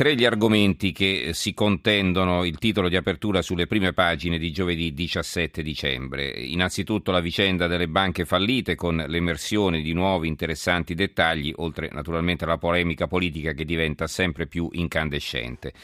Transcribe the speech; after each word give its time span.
Tre 0.00 0.14
gli 0.14 0.24
argomenti 0.24 0.92
che 0.92 1.32
si 1.34 1.52
contendono 1.52 2.46
il 2.46 2.56
titolo 2.56 2.88
di 2.88 2.96
apertura 2.96 3.42
sulle 3.42 3.66
prime 3.66 3.92
pagine 3.92 4.38
di 4.38 4.50
giovedì 4.50 4.94
17 4.94 5.62
dicembre. 5.62 6.26
Innanzitutto 6.30 7.10
la 7.10 7.20
vicenda 7.20 7.66
delle 7.66 7.86
banche 7.86 8.24
fallite 8.24 8.76
con 8.76 9.04
l'emersione 9.06 9.82
di 9.82 9.92
nuovi 9.92 10.26
interessanti 10.26 10.94
dettagli, 10.94 11.52
oltre 11.56 11.90
naturalmente 11.92 12.44
alla 12.44 12.56
polemica 12.56 13.08
politica 13.08 13.52
che 13.52 13.66
diventa 13.66 14.06
sempre 14.06 14.46
più 14.46 14.70
incandescente. 14.72 15.74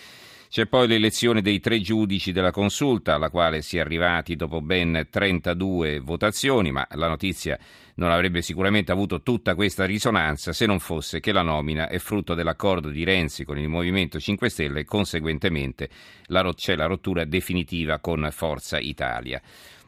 C'è 0.48 0.64
poi 0.64 0.88
l'elezione 0.88 1.42
dei 1.42 1.60
tre 1.60 1.78
giudici 1.82 2.32
della 2.32 2.52
consulta, 2.52 3.16
alla 3.16 3.28
quale 3.28 3.60
si 3.60 3.76
è 3.76 3.80
arrivati 3.80 4.34
dopo 4.34 4.62
ben 4.62 5.08
32 5.10 5.98
votazioni, 5.98 6.70
ma 6.70 6.88
la 6.92 7.08
notizia 7.08 7.58
non 7.96 8.10
avrebbe 8.10 8.42
sicuramente 8.42 8.92
avuto 8.92 9.22
tutta 9.22 9.54
questa 9.54 9.84
risonanza 9.84 10.52
se 10.52 10.66
non 10.66 10.80
fosse 10.80 11.20
che 11.20 11.32
la 11.32 11.42
nomina 11.42 11.88
è 11.88 11.98
frutto 11.98 12.34
dell'accordo 12.34 12.88
di 12.88 13.04
Renzi 13.04 13.44
con 13.44 13.58
il 13.58 13.68
Movimento 13.68 14.18
5 14.18 14.48
Stelle 14.48 14.80
e 14.80 14.84
conseguentemente 14.84 15.88
la, 16.26 16.52
c'è 16.54 16.76
la 16.76 16.86
rottura 16.86 17.24
definitiva 17.24 17.98
con 17.98 18.28
Forza 18.32 18.78
Italia. 18.78 19.40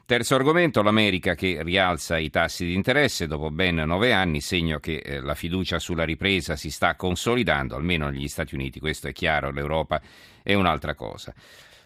Terzo 0.08 0.36
argomento, 0.36 0.80
l'America 0.82 1.34
che 1.34 1.62
rialza 1.62 2.16
i 2.16 2.30
tassi 2.30 2.64
di 2.64 2.72
interesse 2.72 3.26
dopo 3.26 3.50
ben 3.50 3.74
nove 3.74 4.14
anni, 4.14 4.40
segno 4.40 4.78
che 4.78 5.02
eh, 5.04 5.20
la 5.20 5.34
fiducia 5.34 5.78
sulla 5.78 6.04
ripresa 6.04 6.56
si 6.56 6.70
sta 6.70 6.94
consolidando, 6.94 7.76
almeno 7.76 8.08
negli 8.08 8.26
Stati 8.26 8.54
Uniti, 8.54 8.80
questo 8.80 9.08
è 9.08 9.12
chiaro, 9.12 9.50
l'Europa 9.50 10.00
è 10.42 10.54
un'altra 10.54 10.94
cosa. 10.94 11.34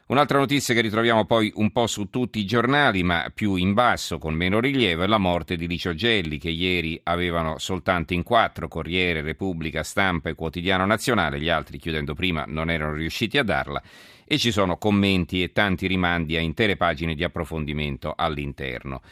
Un'altra 0.07 0.39
notizia 0.39 0.75
che 0.75 0.81
ritroviamo 0.81 1.25
poi 1.25 1.53
un 1.55 1.71
po' 1.71 1.87
su 1.87 2.11
tutti 2.11 2.41
i 2.41 2.45
giornali, 2.45 3.03
ma 3.03 3.31
più 3.33 3.55
in 3.55 3.73
basso, 3.73 4.19
con 4.19 4.35
meno 4.35 4.59
rilievo, 4.59 5.05
è 5.05 5.07
la 5.07 5.19
morte 5.19 5.57
di 5.57 5.67
Licio 5.69 5.95
Gelli, 5.95 6.39
che 6.39 6.51
ieri 6.51 7.01
avevano 7.05 7.59
soltanto 7.59 8.13
in 8.13 8.23
quattro, 8.23 8.69
Corriere, 8.69 9.23
Repubblica, 9.23 9.83
Stampa 9.83 10.29
e 10.29 10.35
Quotidiano 10.35 10.85
Nazionale, 10.85 11.41
gli 11.41 11.49
altri, 11.49 11.79
chiudendo 11.79 12.15
prima, 12.15 12.45
non 12.47 12.69
erano 12.69 12.95
riusciti 12.95 13.39
a 13.39 13.45
darla 13.45 13.81
e 14.25 14.39
ci 14.39 14.51
sono 14.51 14.77
commenti 14.77 15.43
e 15.43 15.53
tanti 15.53 15.87
rimandi 15.87 16.37
a 16.37 16.41
intere 16.41 16.77
pagine 16.77 17.15
di 17.15 17.23
approfondimento 17.23 18.13
all'interno. 18.17 19.03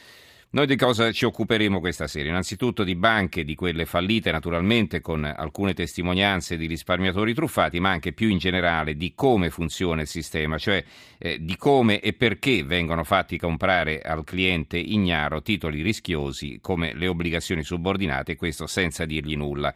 Noi 0.52 0.66
di 0.66 0.74
cosa 0.74 1.12
ci 1.12 1.26
occuperemo 1.26 1.78
questa 1.78 2.08
sera? 2.08 2.28
Innanzitutto 2.28 2.82
di 2.82 2.96
banche, 2.96 3.44
di 3.44 3.54
quelle 3.54 3.86
fallite 3.86 4.32
naturalmente 4.32 5.00
con 5.00 5.24
alcune 5.24 5.74
testimonianze 5.74 6.56
di 6.56 6.66
risparmiatori 6.66 7.34
truffati, 7.34 7.78
ma 7.78 7.90
anche 7.90 8.12
più 8.12 8.28
in 8.28 8.38
generale 8.38 8.96
di 8.96 9.12
come 9.14 9.50
funziona 9.50 10.00
il 10.00 10.08
sistema, 10.08 10.58
cioè 10.58 10.82
eh, 11.18 11.38
di 11.40 11.56
come 11.56 12.00
e 12.00 12.14
perché 12.14 12.64
vengono 12.64 13.04
fatti 13.04 13.38
comprare 13.38 14.00
al 14.00 14.24
cliente 14.24 14.76
ignaro 14.76 15.40
titoli 15.40 15.82
rischiosi 15.82 16.58
come 16.60 16.94
le 16.94 17.06
obbligazioni 17.06 17.62
subordinate, 17.62 18.34
questo 18.34 18.66
senza 18.66 19.04
dirgli 19.04 19.36
nulla. 19.36 19.72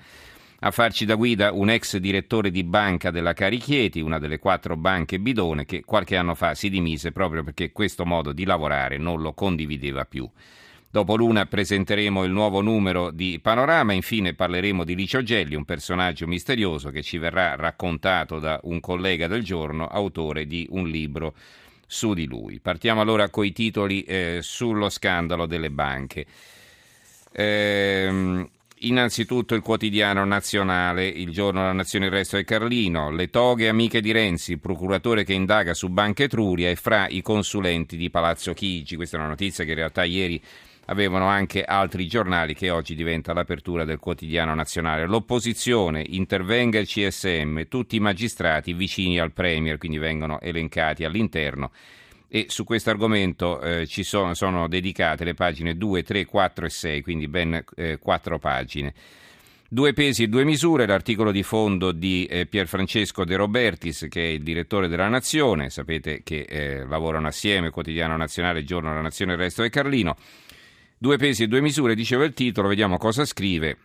A 0.58 0.70
farci 0.72 1.04
da 1.04 1.14
guida 1.14 1.52
un 1.52 1.70
ex 1.70 1.98
direttore 1.98 2.50
di 2.50 2.64
banca 2.64 3.12
della 3.12 3.32
Carichieti, 3.32 4.00
una 4.00 4.18
delle 4.18 4.40
quattro 4.40 4.76
banche 4.76 5.20
bidone, 5.20 5.66
che 5.66 5.84
qualche 5.84 6.16
anno 6.16 6.34
fa 6.34 6.56
si 6.56 6.68
dimise 6.68 7.12
proprio 7.12 7.44
perché 7.44 7.70
questo 7.70 8.04
modo 8.04 8.32
di 8.32 8.44
lavorare 8.44 8.96
non 8.96 9.20
lo 9.20 9.34
condivideva 9.34 10.04
più. 10.04 10.28
Dopo 10.94 11.16
l'una 11.16 11.44
presenteremo 11.44 12.22
il 12.22 12.30
nuovo 12.30 12.60
numero 12.60 13.10
di 13.10 13.40
Panorama, 13.42 13.92
infine 13.92 14.34
parleremo 14.34 14.84
di 14.84 14.94
Licio 14.94 15.24
Gelli, 15.24 15.56
un 15.56 15.64
personaggio 15.64 16.28
misterioso 16.28 16.90
che 16.90 17.02
ci 17.02 17.18
verrà 17.18 17.56
raccontato 17.56 18.38
da 18.38 18.60
un 18.62 18.78
collega 18.78 19.26
del 19.26 19.42
giorno, 19.42 19.88
autore 19.88 20.46
di 20.46 20.68
un 20.70 20.86
libro 20.86 21.34
su 21.84 22.14
di 22.14 22.26
lui. 22.26 22.60
Partiamo 22.60 23.00
allora 23.00 23.28
coi 23.28 23.50
titoli 23.50 24.04
eh, 24.04 24.38
sullo 24.40 24.88
scandalo 24.88 25.46
delle 25.46 25.72
banche. 25.72 26.26
Ehm, 27.32 28.48
Innanzitutto 28.84 29.54
il 29.54 29.62
quotidiano 29.62 30.24
nazionale, 30.24 31.06
il 31.06 31.30
giorno 31.30 31.60
della 31.60 31.72
nazione 31.72 32.06
il 32.06 32.10
resto 32.10 32.36
è 32.36 32.44
Carlino, 32.44 33.10
le 33.10 33.30
toghe 33.30 33.68
amiche 33.68 34.02
di 34.02 34.12
Renzi, 34.12 34.52
il 34.52 34.58
procuratore 34.58 35.24
che 35.24 35.32
indaga 35.32 35.72
su 35.72 35.88
Banca 35.88 36.24
Etruria 36.24 36.68
e 36.68 36.76
fra 36.76 37.08
i 37.08 37.22
consulenti 37.22 37.96
di 37.96 38.10
Palazzo 38.10 38.52
Chigi. 38.52 38.96
Questa 38.96 39.16
è 39.16 39.20
una 39.20 39.28
notizia 39.28 39.64
che 39.64 39.70
in 39.70 39.76
realtà 39.76 40.04
ieri 40.04 40.42
avevano 40.86 41.26
anche 41.26 41.62
altri 41.62 42.06
giornali 42.06 42.54
che 42.54 42.70
oggi 42.70 42.94
diventa 42.94 43.32
l'apertura 43.32 43.84
del 43.84 43.98
quotidiano 43.98 44.54
nazionale. 44.54 45.06
L'opposizione 45.06 46.04
intervenga 46.06 46.78
il 46.78 46.86
CSM, 46.86 47.68
tutti 47.68 47.96
i 47.96 48.00
magistrati 48.00 48.72
vicini 48.72 49.18
al 49.18 49.32
Premier, 49.32 49.78
quindi 49.78 49.98
vengono 49.98 50.40
elencati 50.40 51.04
all'interno 51.04 51.70
e 52.34 52.46
su 52.48 52.64
questo 52.64 52.90
argomento 52.90 53.60
eh, 53.60 53.86
ci 53.86 54.02
sono, 54.02 54.34
sono, 54.34 54.66
dedicate 54.66 55.22
le 55.22 55.34
pagine 55.34 55.76
2, 55.76 56.02
3, 56.02 56.24
4 56.24 56.66
e 56.66 56.68
6, 56.68 57.00
quindi 57.00 57.28
ben 57.28 57.64
eh, 57.76 57.98
4 57.98 58.38
pagine. 58.40 58.92
Due 59.68 59.92
pesi 59.92 60.24
e 60.24 60.26
due 60.26 60.42
misure, 60.42 60.84
l'articolo 60.84 61.30
di 61.30 61.44
fondo 61.44 61.92
di 61.92 62.26
eh, 62.26 62.46
Pierfrancesco 62.46 63.24
De 63.24 63.36
Robertis, 63.36 64.06
che 64.08 64.20
è 64.20 64.28
il 64.30 64.42
direttore 64.42 64.88
della 64.88 65.06
Nazione, 65.06 65.70
sapete 65.70 66.22
che 66.24 66.44
eh, 66.48 66.84
lavorano 66.84 67.28
assieme, 67.28 67.70
Quotidiano 67.70 68.16
Nazionale, 68.16 68.64
Giorno 68.64 68.88
della 68.88 69.02
Nazione, 69.02 69.34
il 69.34 69.38
resto 69.38 69.62
è 69.62 69.70
Carlino. 69.70 70.16
Due 71.04 71.18
pesi 71.18 71.42
e 71.42 71.48
due 71.48 71.60
misure, 71.60 71.94
diceva 71.94 72.24
il 72.24 72.32
titolo, 72.32 72.68
vediamo 72.68 72.96
cosa 72.96 73.26
scrive. 73.26 73.76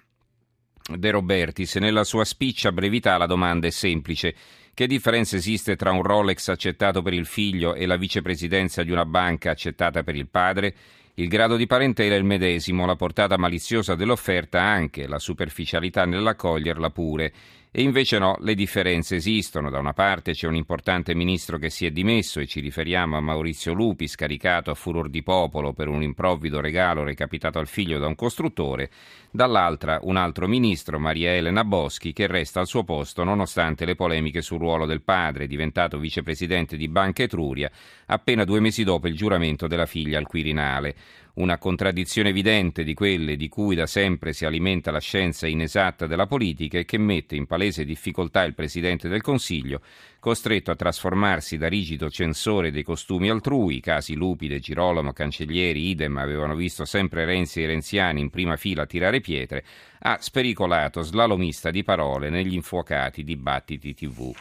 De 0.90 1.12
Robertis, 1.12 1.76
nella 1.76 2.06
sua 2.06 2.24
spiccia 2.24 2.72
brevità 2.72 3.18
la 3.18 3.26
domanda 3.26 3.68
è 3.68 3.72
semplice. 3.72 4.34
Che 4.74 4.88
differenza 4.88 5.36
esiste 5.36 5.76
tra 5.76 5.92
un 5.92 6.02
Rolex 6.02 6.48
accettato 6.48 7.02
per 7.02 7.12
il 7.12 7.26
figlio 7.26 7.76
e 7.76 7.86
la 7.88 7.98
vicepresidenza 7.98 8.84
di 8.84 8.92
una 8.92 9.04
banca 9.04 9.52
accettata 9.52 10.02
per 10.02 10.16
il 10.16 10.30
padre? 10.30 10.74
Il 11.16 11.28
grado 11.28 11.58
di 11.58 11.68
parentela 11.68 12.16
è 12.16 12.18
il 12.18 12.24
medesimo, 12.24 12.86
la 12.86 12.96
portata 12.96 13.36
maliziosa 13.36 13.96
dell'offerta 13.96 14.62
anche, 14.62 15.06
la 15.06 15.20
superficialità 15.20 16.06
nell'accoglierla 16.06 16.90
pure. 16.90 17.34
E 17.72 17.84
invece 17.84 18.18
no, 18.18 18.36
le 18.40 18.56
differenze 18.56 19.18
esistono. 19.18 19.70
Da 19.70 19.78
una 19.78 19.94
parte 19.94 20.32
c'è 20.32 20.48
un 20.48 20.56
importante 20.56 21.14
ministro 21.14 21.60
che 21.60 21.70
si 21.70 21.86
è 21.86 21.92
dimesso 21.92 22.40
e 22.40 22.48
ci 22.48 22.62
riferiamo 22.62 23.16
a 23.16 23.22
Maurizio 23.22 23.74
Lupi, 23.74 24.08
scaricato 24.08 24.72
a 24.72 24.74
furor 24.74 25.08
di 25.08 25.22
popolo 25.22 25.74
per 25.74 25.88
un 25.88 26.02
improvvido 26.02 26.62
regalo 26.62 27.04
recapitato 27.04 27.60
al 27.60 27.68
figlio 27.68 28.00
da 28.00 28.08
un 28.08 28.16
costruttore, 28.16 28.90
dall'altra 29.30 30.00
un 30.02 30.16
altro 30.16 30.48
ministro, 30.48 30.98
Maria 30.98 31.36
Elena 31.36 31.64
Boschi, 31.64 32.12
che 32.12 32.26
resta 32.26 32.60
al 32.60 32.66
suo 32.66 32.84
posto 32.84 33.24
nonostante 33.24 33.86
le 33.86 33.94
polemiche 33.94 34.42
sul 34.42 34.58
ruolo 34.58 34.88
del 34.88 35.04
padre, 35.04 35.46
diventato 35.46 36.00
vicepresidente 36.00 36.76
di 36.76 36.88
Banca 36.88 37.22
Etruria, 37.22 37.70
appena 38.08 38.46
due 38.46 38.62
mesi 38.62 38.84
dopo 38.84 39.08
il 39.08 39.16
giuramento 39.16 39.68
della 39.68 39.86
figlia 39.86 40.18
al 40.18 40.26
Quirinale 40.26 40.96
una 41.40 41.58
contraddizione 41.58 42.30
evidente 42.30 42.84
di 42.84 42.94
quelle 42.94 43.38
di 43.38 43.48
cui 43.48 43.76
da 43.76 43.86
sempre 43.86 44.34
si 44.34 44.46
alimenta 44.46 44.92
la 44.92 45.00
scienza 45.00 45.48
inesatta 45.48 46.06
della 46.06 46.28
politica 46.28 46.78
e 46.78 46.86
che 46.86 46.98
mette 46.98 47.36
in 47.36 47.46
palese 47.46 47.86
difficoltà 47.86 48.44
il 48.44 48.54
Presidente 48.54 49.08
del 49.08 49.22
Consiglio, 49.22 49.82
costretto 50.20 50.70
a 50.70 50.76
trasformarsi 50.76 51.58
da 51.58 51.70
rigido 51.70 52.10
censore 52.10 52.72
dei 52.72 52.84
costumi 52.84 53.30
altrui, 53.30 53.78
i 53.78 53.82
casi 53.82 54.16
Lupide, 54.16 54.60
Girolamo, 54.60 55.14
Cancellieri, 55.14 55.90
idem 55.90 56.18
avevano 56.18 56.56
visto 56.56 56.84
sempre 56.84 57.24
Renzi 57.24 57.64
e 57.64 57.68
Renziani 57.68 58.20
in 58.20 58.30
prima 58.30 58.58
fila 58.58 58.86
tirare 58.86 59.22
pietre, 59.22 59.64
a 60.00 60.18
spericolato 60.20 61.02
slalomista 61.02 61.72
di 61.72 61.84
parole 61.84 62.30
negli 62.30 62.54
infuocati 62.54 63.24
dibattiti 63.24 63.94
tv. 63.94 64.34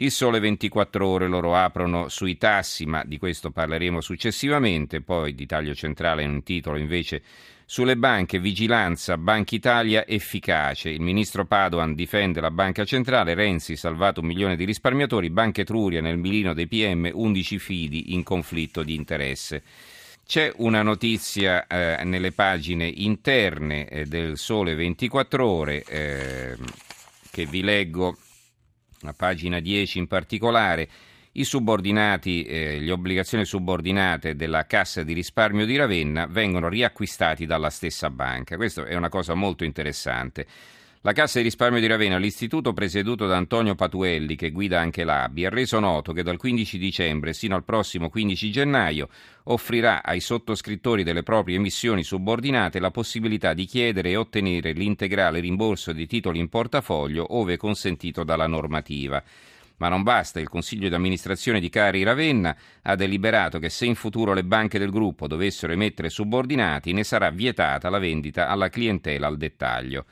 Il 0.00 0.10
sole 0.10 0.40
24 0.40 1.06
ore 1.06 1.28
loro 1.28 1.54
aprono 1.54 2.08
sui 2.08 2.38
tassi, 2.38 2.86
ma 2.86 3.04
di 3.04 3.18
questo 3.18 3.50
parleremo 3.50 4.00
successivamente. 4.00 5.02
Poi 5.02 5.34
di 5.34 5.44
taglio 5.44 5.74
centrale 5.74 6.22
in 6.22 6.30
un 6.30 6.42
titolo 6.42 6.78
invece 6.78 7.20
sulle 7.66 7.98
banche, 7.98 8.40
vigilanza, 8.40 9.18
Banca 9.18 9.54
Italia 9.54 10.06
efficace. 10.06 10.88
Il 10.88 11.02
ministro 11.02 11.44
Padoan 11.44 11.94
difende 11.94 12.40
la 12.40 12.50
banca 12.50 12.86
centrale, 12.86 13.34
Renzi 13.34 13.76
salvato 13.76 14.20
un 14.22 14.28
milione 14.28 14.56
di 14.56 14.64
risparmiatori, 14.64 15.28
Banca 15.28 15.60
Etruria 15.60 16.00
nel 16.00 16.16
milino 16.16 16.54
dei 16.54 16.66
PM, 16.66 17.10
11 17.12 17.58
fidi 17.58 18.14
in 18.14 18.22
conflitto 18.22 18.82
di 18.82 18.94
interesse. 18.94 19.62
C'è 20.26 20.50
una 20.56 20.80
notizia 20.80 21.66
eh, 21.66 22.02
nelle 22.04 22.32
pagine 22.32 22.86
interne 22.86 23.86
eh, 23.86 24.06
del 24.06 24.38
Sole 24.38 24.74
24 24.74 25.46
ore 25.46 25.84
eh, 25.86 26.56
che 27.30 27.44
vi 27.44 27.60
leggo 27.62 28.16
a 29.02 29.12
pagina 29.12 29.60
10 29.60 29.98
in 29.98 30.06
particolare, 30.06 30.88
i 31.32 31.44
subordinati, 31.44 32.42
eh, 32.42 32.80
le 32.80 32.90
obbligazioni 32.90 33.44
subordinate 33.44 34.34
della 34.34 34.66
Cassa 34.66 35.02
di 35.02 35.12
risparmio 35.12 35.64
di 35.64 35.76
Ravenna 35.76 36.26
vengono 36.26 36.68
riacquistati 36.68 37.46
dalla 37.46 37.70
stessa 37.70 38.10
banca. 38.10 38.56
Questa 38.56 38.84
è 38.84 38.94
una 38.94 39.08
cosa 39.08 39.34
molto 39.34 39.64
interessante. 39.64 40.46
La 41.02 41.12
Cassa 41.14 41.38
di 41.38 41.44
risparmio 41.44 41.80
di 41.80 41.86
Ravenna, 41.86 42.18
l'istituto 42.18 42.74
presieduto 42.74 43.26
da 43.26 43.38
Antonio 43.38 43.74
Patuelli, 43.74 44.36
che 44.36 44.50
guida 44.50 44.80
anche 44.80 45.02
l'ABI, 45.02 45.46
ha 45.46 45.48
reso 45.48 45.80
noto 45.80 46.12
che 46.12 46.22
dal 46.22 46.36
15 46.36 46.76
dicembre 46.76 47.32
sino 47.32 47.54
al 47.54 47.64
prossimo 47.64 48.10
15 48.10 48.50
gennaio 48.50 49.08
offrirà 49.44 50.02
ai 50.02 50.20
sottoscrittori 50.20 51.02
delle 51.02 51.22
proprie 51.22 51.56
emissioni 51.56 52.02
subordinate 52.02 52.80
la 52.80 52.90
possibilità 52.90 53.54
di 53.54 53.64
chiedere 53.64 54.10
e 54.10 54.16
ottenere 54.16 54.72
l'integrale 54.72 55.40
rimborso 55.40 55.92
di 55.92 56.06
titoli 56.06 56.38
in 56.38 56.50
portafoglio 56.50 57.34
ove 57.34 57.56
consentito 57.56 58.22
dalla 58.22 58.46
normativa. 58.46 59.24
Ma 59.78 59.88
non 59.88 60.02
basta, 60.02 60.38
il 60.38 60.50
Consiglio 60.50 60.90
di 60.90 60.94
amministrazione 60.94 61.60
di 61.60 61.70
Cari 61.70 62.02
Ravenna 62.02 62.54
ha 62.82 62.94
deliberato 62.94 63.58
che 63.58 63.70
se 63.70 63.86
in 63.86 63.94
futuro 63.94 64.34
le 64.34 64.44
banche 64.44 64.78
del 64.78 64.90
gruppo 64.90 65.26
dovessero 65.26 65.72
emettere 65.72 66.10
subordinati 66.10 66.92
ne 66.92 67.04
sarà 67.04 67.30
vietata 67.30 67.88
la 67.88 67.98
vendita 67.98 68.48
alla 68.48 68.68
clientela 68.68 69.28
al 69.28 69.38
dettaglio. 69.38 70.04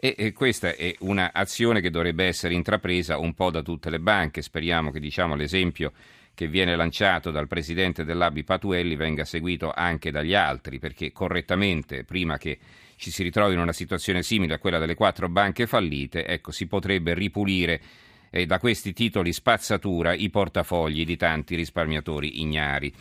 E, 0.00 0.14
e 0.16 0.32
questa 0.32 0.74
è 0.76 0.94
un'azione 1.00 1.80
che 1.80 1.90
dovrebbe 1.90 2.24
essere 2.24 2.54
intrapresa 2.54 3.18
un 3.18 3.34
po' 3.34 3.50
da 3.50 3.62
tutte 3.62 3.90
le 3.90 3.98
banche. 3.98 4.42
Speriamo 4.42 4.92
che 4.92 5.00
diciamo, 5.00 5.34
l'esempio 5.34 5.92
che 6.34 6.46
viene 6.46 6.76
lanciato 6.76 7.32
dal 7.32 7.48
presidente 7.48 8.04
dell'Abi 8.04 8.44
Patuelli 8.44 8.94
venga 8.94 9.24
seguito 9.24 9.72
anche 9.74 10.12
dagli 10.12 10.34
altri, 10.34 10.78
perché 10.78 11.10
correttamente, 11.10 12.04
prima 12.04 12.38
che 12.38 12.58
ci 12.94 13.10
si 13.10 13.24
ritrovi 13.24 13.54
in 13.54 13.60
una 13.60 13.72
situazione 13.72 14.22
simile 14.22 14.54
a 14.54 14.58
quella 14.58 14.78
delle 14.78 14.94
quattro 14.94 15.28
banche 15.28 15.66
fallite, 15.66 16.24
ecco, 16.24 16.52
si 16.52 16.68
potrebbe 16.68 17.12
ripulire 17.14 17.80
eh, 18.30 18.46
da 18.46 18.60
questi 18.60 18.92
titoli 18.92 19.32
spazzatura 19.32 20.12
i 20.12 20.30
portafogli 20.30 21.04
di 21.04 21.16
tanti 21.16 21.56
risparmiatori 21.56 22.40
ignari. 22.40 22.92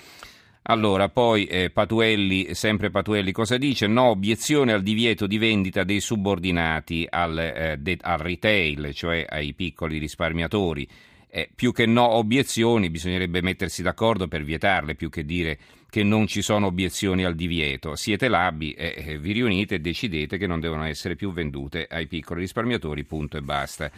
Allora, 0.70 1.08
poi 1.08 1.46
eh, 1.46 1.70
Patuelli, 1.70 2.54
sempre 2.54 2.90
Patuelli, 2.90 3.32
cosa 3.32 3.58
dice? 3.58 3.88
No 3.88 4.10
obiezione 4.10 4.74
al 4.74 4.84
divieto 4.84 5.26
di 5.26 5.38
vendita 5.38 5.86
dei 5.86 6.02
subordinati 6.02 7.08
al, 7.10 7.38
eh, 7.38 7.78
de, 7.80 7.98
al 8.02 8.18
retail, 8.18 8.94
cioè 8.94 9.26
ai 9.30 9.54
piccoli 9.54 9.98
risparmiatori. 9.98 10.86
Eh, 11.30 11.50
più 11.56 11.72
che 11.72 11.86
no 11.86 12.10
obiezioni, 12.16 12.90
bisognerebbe 12.90 13.42
mettersi 13.42 13.82
d'accordo 13.82 14.28
per 14.28 14.44
vietarle, 14.44 14.96
più 14.96 15.10
che 15.10 15.24
dire 15.24 15.58
che 15.90 16.04
non 16.04 16.28
ci 16.28 16.42
sono 16.42 16.66
obiezioni 16.66 17.24
al 17.24 17.36
divieto. 17.36 17.96
Siete 17.96 18.28
labi, 18.28 18.74
eh, 18.74 19.18
vi 19.22 19.32
riunite 19.32 19.76
e 19.76 19.80
decidete 19.80 20.38
che 20.38 20.48
non 20.48 20.60
devono 20.60 20.84
essere 20.84 21.16
più 21.16 21.32
vendute 21.32 21.88
ai 21.90 22.08
piccoli 22.08 22.42
risparmiatori, 22.42 23.06
punto 23.06 23.38
e 23.38 23.42
basta. 23.42 23.90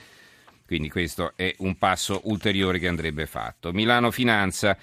Quindi 0.70 0.92
questo 0.92 1.34
è 1.36 1.52
un 1.58 1.80
passo 1.80 2.22
ulteriore 2.26 2.78
che 2.78 2.88
andrebbe 2.88 3.26
fatto. 3.26 3.74
Milano 3.74 4.12
Finanza, 4.12 4.78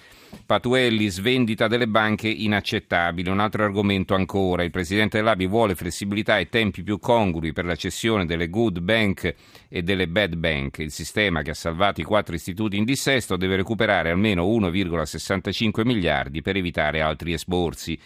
Patuelli, 0.44 1.06
svendita 1.06 1.69
delle 1.69 1.87
banche 1.87 2.27
inaccettabile. 2.27 3.31
Un 3.31 3.38
altro 3.38 3.62
argomento 3.62 4.12
ancora. 4.17 4.65
Il 4.65 4.73
presidente 4.73 5.19
dell'ABI 5.19 5.47
vuole 5.47 5.77
flessibilità 5.77 6.38
e 6.38 6.49
tempi 6.49 6.83
più 6.83 6.99
congrui 6.99 7.53
per 7.53 7.67
la 7.67 7.77
cessione 7.77 8.27
delle 8.27 8.50
good 8.50 8.81
bank 8.81 9.33
e 9.69 9.83
delle 9.85 10.09
bad 10.09 10.35
bank. 10.35 10.79
Il 10.79 10.91
sistema 10.91 11.43
che 11.43 11.50
ha 11.50 11.55
salvato 11.55 12.00
i 12.00 12.05
quattro 12.05 12.35
istituti 12.35 12.77
in 12.77 12.83
dissesto 12.83 13.37
deve 13.37 13.55
recuperare 13.55 14.11
almeno 14.11 14.44
1,65 14.44 15.87
miliardi 15.87 16.43
per 16.43 16.56
evitare 16.56 17.00
altri 17.00 17.33
esborsi. 17.33 17.97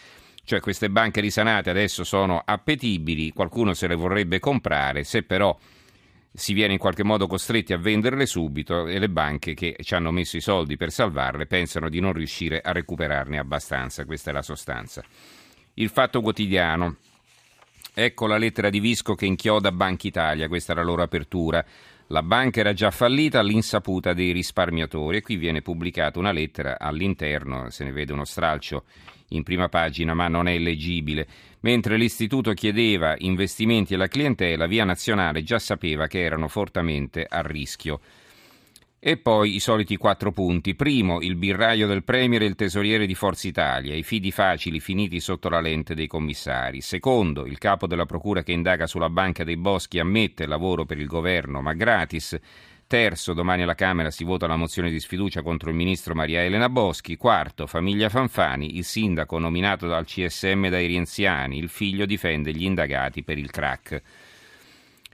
Cioè 0.45 0.61
queste 0.61 0.91
banche 0.91 1.23
risanate 1.23 1.71
adesso 1.71 2.05
sono 2.05 2.43
appetibili, 2.45 3.31
qualcuno 3.31 3.73
se 3.73 3.87
le 3.87 3.95
vorrebbe 3.95 4.39
comprare, 4.39 5.03
se 5.03 5.23
però 5.23 5.57
si 6.33 6.53
viene 6.53 6.75
in 6.75 6.79
qualche 6.79 7.03
modo 7.03 7.27
costretti 7.27 7.73
a 7.73 7.79
venderle 7.79 8.25
subito 8.25 8.87
e 8.87 8.99
le 8.99 9.09
banche 9.09 9.55
che 9.55 9.77
ci 9.83 9.95
hanno 9.95 10.11
messo 10.13 10.37
i 10.37 10.41
soldi 10.41 10.77
per 10.77 10.93
salvarle 10.93 11.47
pensano 11.47 11.89
di 11.89 12.01
non 12.01 12.13
riuscire 12.13 12.61
a 12.61 12.73
recuperarne 12.73 13.39
abbastanza, 13.39 14.05
questa 14.05 14.31
è 14.31 14.33
la 14.33 14.43
sostanza. 14.43 15.03
Il 15.75 15.89
fatto 15.89 16.21
quotidiano. 16.21 16.97
Ecco 17.93 18.27
la 18.27 18.39
lettera 18.39 18.71
di 18.71 18.79
Visco 18.79 19.15
che 19.15 19.27
inchioda 19.27 19.73
Banca 19.73 20.07
Italia, 20.07 20.47
questa 20.47 20.73
era 20.73 20.83
la 20.83 20.87
loro 20.87 21.03
apertura. 21.03 21.65
La 22.13 22.25
banca 22.25 22.59
era 22.59 22.73
già 22.73 22.91
fallita 22.91 23.39
all'insaputa 23.39 24.15
dei 24.15 24.33
risparmiatori 24.33 25.19
e 25.19 25.23
qui 25.23 25.37
viene 25.37 25.63
pubblicata 25.63 26.19
una 26.19 26.33
lettera 26.33 26.77
all'interno, 26.81 27.71
se 27.71 27.85
ne 27.85 27.93
vede 27.93 28.13
uno 28.13 28.25
stralcio 28.25 28.83
in 29.29 29.45
prima 29.45 29.69
pagina, 29.69 30.13
ma 30.13 30.27
non 30.27 30.49
è 30.49 30.59
leggibile. 30.59 31.25
Mentre 31.61 31.97
l'istituto 31.97 32.53
chiedeva 32.53 33.15
investimenti 33.19 33.95
alla 33.95 34.09
clientela, 34.09 34.67
Via 34.67 34.83
Nazionale 34.83 35.45
già 35.45 35.61
sapeva 35.61 36.09
che 36.09 36.21
erano 36.21 36.49
fortemente 36.49 37.25
a 37.29 37.43
rischio. 37.43 38.01
E 39.03 39.17
poi 39.17 39.55
i 39.55 39.61
soliti 39.61 39.97
quattro 39.97 40.31
punti. 40.31 40.75
Primo, 40.75 41.23
il 41.23 41.35
birraio 41.37 41.87
del 41.87 42.05
Premier 42.05 42.43
e 42.43 42.45
il 42.45 42.55
tesoriere 42.55 43.07
di 43.07 43.15
Forza 43.15 43.49
Italia, 43.49 43.95
i 43.95 44.03
fidi 44.03 44.31
facili 44.31 44.79
finiti 44.79 45.21
sotto 45.21 45.49
la 45.49 45.63
lente 45.63 45.95
dei 45.95 46.07
commissari. 46.07 46.83
Secondo, 46.83 47.47
il 47.47 47.57
capo 47.57 47.87
della 47.87 48.05
procura 48.05 48.43
che 48.43 48.53
indaga 48.53 48.87
sulla 48.87 49.09
Banca 49.09 49.43
dei 49.43 49.57
Boschi 49.57 49.99
ammette 49.99 50.45
lavoro 50.45 50.85
per 50.85 50.99
il 50.99 51.07
governo, 51.07 51.63
ma 51.63 51.73
gratis. 51.73 52.39
Terzo, 52.87 53.33
domani 53.33 53.63
alla 53.63 53.75
Camera 53.75 54.11
si 54.11 54.23
vota 54.23 54.47
la 54.47 54.57
mozione 54.57 54.91
di 54.91 55.01
sfiducia 55.01 55.41
contro 55.41 55.71
il 55.71 55.77
ministro 55.77 56.15
Maria 56.15 56.45
Elena 56.45 56.69
Boschi. 56.69 57.17
Quarto, 57.17 57.67
famiglia 57.67 58.11
Fanfani, 58.11 58.77
il 58.77 58.85
sindaco 58.85 59.39
nominato 59.39 59.87
dal 59.87 60.05
CSM 60.05 60.69
dai 60.69 60.87
Rienziani, 60.87 61.57
il 61.57 61.71
figlio 61.71 62.05
difende 62.05 62.53
gli 62.53 62.65
indagati 62.65 63.23
per 63.23 63.39
il 63.39 63.51
crack. 63.51 64.03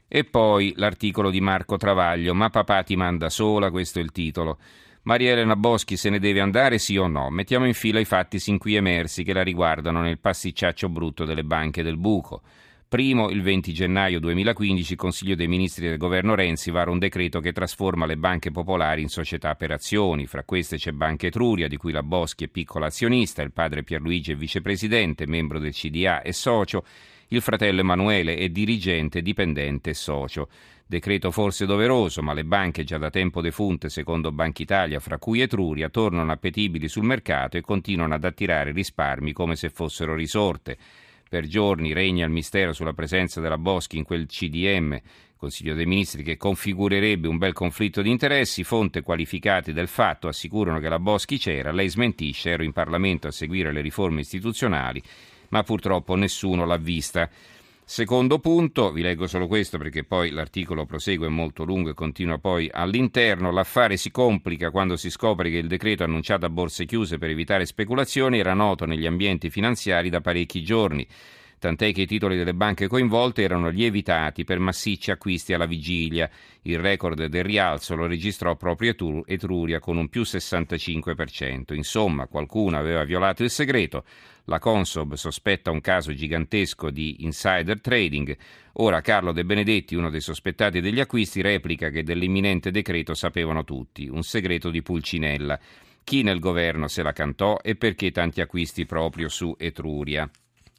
E 0.09 0.25
poi 0.25 0.73
l'articolo 0.77 1.31
di 1.31 1.41
Marco 1.41 1.77
Travaglio, 1.77 2.35
ma 2.35 2.49
papà 2.49 2.83
ti 2.83 2.95
manda 2.95 3.29
sola, 3.29 3.71
questo 3.71 3.99
è 3.99 4.03
il 4.03 4.13
titolo. 4.13 4.59
Maria 5.03 5.33
Elena 5.33 5.57
Boschi 5.57 5.97
se 5.97 6.11
ne 6.11 6.19
deve 6.19 6.41
andare 6.41 6.79
sì 6.79 6.97
o 6.97 7.07
no? 7.07 7.31
Mettiamo 7.31 7.67
in 7.67 7.75
fila 7.75 8.01
i 8.01 8.05
fatti 8.05 8.39
sin 8.39 8.59
qui 8.59 8.75
emersi 8.75 9.23
che 9.23 9.33
la 9.33 9.43
riguardano 9.43 10.01
nel 10.01 10.19
passicciaccio 10.19 10.89
brutto 10.89 11.25
delle 11.25 11.45
banche 11.45 11.83
del 11.83 11.97
buco. 11.97 12.43
Primo, 12.89 13.31
il 13.31 13.43
20 13.43 13.73
gennaio 13.73 14.21
2015, 14.21 14.93
il 14.93 14.99
Consiglio 14.99 15.35
dei 15.35 15.49
Ministri 15.49 15.89
del 15.89 15.99
governo 15.99 16.37
Renzi 16.37 16.71
vara 16.71 16.93
un 16.93 17.01
decreto 17.01 17.41
che 17.41 17.53
trasforma 17.53 18.07
le 18.07 18.17
banche 18.17 18.53
popolari 18.53 19.03
in 19.03 19.09
società 19.09 19.57
per 19.57 19.73
azioni. 19.73 20.27
Fra 20.27 20.45
queste 20.45 20.77
c'è 20.77 20.93
Banca 20.93 21.27
Etruria, 21.27 21.67
di 21.67 21.77
cui 21.77 21.91
la 21.91 22.05
Boschi 22.05 22.45
è 22.45 22.49
piccola 22.49 22.87
azionista, 22.87 23.43
il 23.43 23.53
padre 23.53 23.83
Pierluigi 23.83 24.33
è 24.33 24.37
vicepresidente, 24.37 25.27
membro 25.27 25.59
del 25.59 25.73
CDA 25.73 26.23
e 26.23 26.33
socio, 26.33 26.85
il 27.29 27.41
fratello 27.41 27.81
Emanuele 27.81 28.37
è 28.37 28.49
dirigente, 28.49 29.23
dipendente 29.23 29.91
e 29.91 29.95
socio. 29.95 30.49
Decreto 30.87 31.33
forse 31.33 31.67
doveroso, 31.67 32.23
ma 32.23 32.33
le 32.33 32.45
banche 32.45 32.85
già 32.85 32.97
da 32.97 33.11
tempo 33.11 33.41
defunte, 33.41 33.89
secondo 33.89 34.31
Banca 34.31 34.63
Italia, 34.63 35.01
fra 35.01 35.19
cui 35.19 35.41
Etruria, 35.41 35.89
tornano 35.89 36.31
appetibili 36.31 36.87
sul 36.87 37.03
mercato 37.03 37.57
e 37.57 37.61
continuano 37.61 38.15
ad 38.15 38.25
attirare 38.25 38.71
risparmi 38.71 39.33
come 39.33 39.57
se 39.57 39.69
fossero 39.69 40.15
risorte. 40.15 40.79
Per 41.29 41.47
giorni 41.47 41.93
regna 41.93 42.25
il 42.25 42.31
mistero 42.31 42.73
sulla 42.73 42.93
presenza 42.93 43.41
della 43.41 43.59
Boschi 43.59 43.97
in 43.97 44.05
quel 44.05 44.27
CDM, 44.27 44.97
Consiglio 45.39 45.75
dei 45.75 45.85
Ministri, 45.85 46.23
che 46.23 46.39
configurerebbe 46.39 47.29
un 47.29 47.37
bel 47.37 47.53
conflitto 47.53 48.01
di 48.01 48.11
interessi. 48.11 48.65
Fonte 48.65 49.03
qualificate 49.03 49.75
del 49.75 49.87
fatto 49.87 50.29
assicurano 50.29 50.79
che 50.79 50.89
la 50.89 50.99
Boschi 50.99 51.37
c'era, 51.37 51.73
lei 51.73 51.89
smentisce, 51.89 52.51
ero 52.51 52.63
in 52.63 52.73
Parlamento 52.73 53.27
a 53.27 53.33
seguire 53.33 53.71
le 53.71 53.83
riforme 53.83 54.21
istituzionali, 54.21 55.03
ma 55.51 55.63
purtroppo 55.63 56.15
nessuno 56.15 56.65
l'ha 56.65 56.77
vista. 56.77 57.29
Secondo 57.89 58.41
punto, 58.41 58.91
vi 58.91 59.01
leggo 59.01 59.29
solo 59.29 59.47
questo 59.47 59.79
perché 59.79 60.03
poi 60.03 60.31
l'articolo 60.31 60.87
prosegue 60.87 61.29
molto 61.29 61.63
lungo 61.63 61.91
e 61.91 61.95
continua 61.95 62.37
poi 62.39 62.69
all'interno, 62.73 63.53
l'affare 63.53 63.97
si 63.97 64.11
complica 64.11 64.71
quando 64.71 64.97
si 64.97 65.09
scopre 65.09 65.51
che 65.51 65.59
il 65.59 65.69
decreto 65.69 66.03
annunciato 66.03 66.47
a 66.47 66.51
borse 66.51 66.85
chiuse 66.85 67.17
per 67.17 67.31
evitare 67.31 67.65
speculazioni 67.65 68.41
era 68.41 68.55
noto 68.55 68.87
negli 68.87 69.07
ambienti 69.07 69.51
finanziari 69.51 70.11
da 70.11 70.21
parecchi 70.21 70.65
giorni 70.65 71.07
tant'è 71.59 71.93
che 71.93 72.03
i 72.03 72.07
titoli 72.07 72.37
delle 72.37 72.55
banche 72.55 72.89
coinvolte 72.89 73.43
erano 73.43 73.69
lievitati 73.69 74.45
per 74.45 74.59
massicci 74.59 75.11
acquisti 75.11 75.53
alla 75.53 75.67
vigilia. 75.67 76.29
Il 76.63 76.79
record 76.79 77.27
del 77.27 77.45
rialzo 77.45 77.95
lo 77.95 78.07
registrò 78.07 78.57
proprio 78.57 78.95
Etruria 79.25 79.81
con 79.81 79.97
un 79.97 80.09
più 80.09 80.23
65%. 80.23 81.75
Insomma, 81.75 82.27
qualcuno 82.27 82.79
aveva 82.79 83.05
violato 83.05 83.43
il 83.43 83.51
segreto. 83.51 84.05
La 84.45 84.59
Consob 84.59 85.15
sospetta 85.15 85.71
un 85.71 85.81
caso 85.81 86.15
gigantesco 86.15 86.91
di 86.91 87.25
insider 87.25 87.81
trading. 87.81 88.37
Ora 88.75 89.01
Carlo 89.01 89.33
De 89.33 89.45
Benedetti, 89.45 89.97
uno 89.97 90.11
dei 90.11 90.21
sospettati 90.21 90.81
degli 90.81 91.01
acquisti, 91.01 91.41
replica 91.41 91.89
che 91.89 92.05
dell'imminente 92.05 92.71
decreto 92.71 93.15
sapevano 93.15 93.65
tutti. 93.65 94.07
Un 94.07 94.23
segreto 94.23 94.71
di 94.71 94.83
Pulcinella. 94.83 95.59
Chi 96.05 96.23
nel 96.23 96.39
governo 96.39 96.87
se 96.87 97.03
la 97.03 97.13
cantò 97.13 97.59
e 97.61 97.75
perché 97.75 98.13
tanti 98.13 98.41
acquisti 98.41 98.87
proprio 98.87 99.29
su 99.29 99.57
Etruria? 99.59 100.31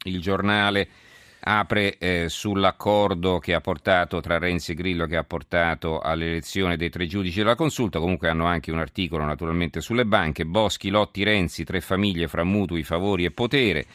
Il 0.08 0.20
giornale 0.20 0.88
apre 1.40 1.96
eh, 1.98 2.28
sull'accordo 2.28 3.38
che 3.38 3.54
ha 3.54 3.60
portato 3.60 4.20
tra 4.20 4.38
Renzi 4.38 4.72
e 4.72 4.74
Grillo 4.74 5.06
che 5.06 5.16
ha 5.16 5.24
portato 5.24 6.00
all'elezione 6.00 6.76
dei 6.76 6.90
tre 6.90 7.06
giudici 7.06 7.38
della 7.38 7.54
consulta, 7.54 8.00
comunque 8.00 8.28
hanno 8.28 8.46
anche 8.46 8.72
un 8.72 8.78
articolo 8.78 9.24
naturalmente 9.24 9.80
sulle 9.80 10.04
banche, 10.04 10.44
Boschi, 10.44 10.90
Lotti, 10.90 11.22
Renzi, 11.22 11.64
tre 11.64 11.80
famiglie 11.80 12.28
fra 12.28 12.44
mutui, 12.44 12.82
favori 12.82 13.24
e 13.24 13.30
potere. 13.30 13.86